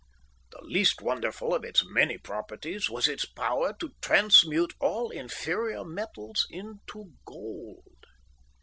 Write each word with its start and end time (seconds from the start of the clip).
The 0.49 0.63
least 0.63 1.03
wonderful 1.03 1.53
of 1.53 1.63
its 1.63 1.83
many 1.85 2.17
properties 2.17 2.89
was 2.89 3.07
its 3.07 3.23
power 3.23 3.71
to 3.79 3.93
transmute 4.01 4.73
all 4.79 5.11
inferior 5.11 5.85
metals 5.85 6.47
into 6.49 7.11
gold. 7.23 8.05